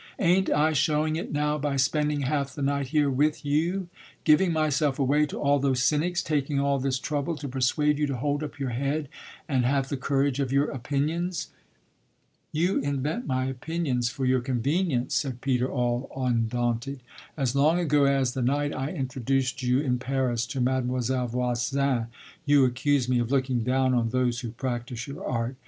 [0.17, 3.87] Ain't I showing it now by spending half the night here with you
[4.23, 8.17] giving myself away to all those cynics taking all this trouble to persuade you to
[8.17, 9.09] hold up your head
[9.47, 11.49] and have the courage of your opinions?"
[12.51, 17.01] "You invent my opinions for your convenience," said Peter all undaunted.
[17.37, 22.07] "As long ago as the night I introduced you, in Paris, to Mademoiselle Voisin,
[22.43, 25.57] you accused me of looking down on those who practise your art.